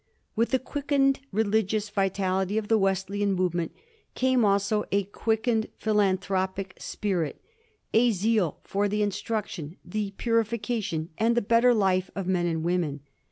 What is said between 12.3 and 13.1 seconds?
and women.